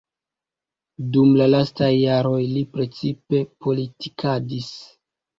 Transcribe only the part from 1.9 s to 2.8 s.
jaroj li